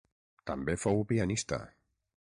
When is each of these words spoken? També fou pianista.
També 0.51 0.75
fou 0.85 1.03
pianista. 1.13 1.63